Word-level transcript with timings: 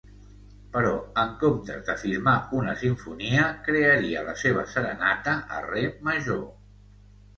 Però 0.75 0.93
en 1.23 1.33
comptes 1.43 1.83
de 1.89 1.95
firmar 2.03 2.33
una 2.61 2.75
simfonia, 2.85 3.45
crearia 3.69 4.25
la 4.31 4.35
seva 4.45 4.65
serenata 4.73 5.37
a 5.59 5.61
re 5.69 5.85
major. 6.09 6.45